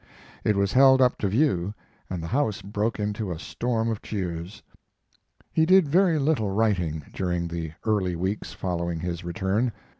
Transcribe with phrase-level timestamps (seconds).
[0.43, 1.75] It was held up to view,
[2.09, 4.63] and the house broke into a storm of cheers.
[5.51, 9.71] He did very little writing during the early weeks following his return.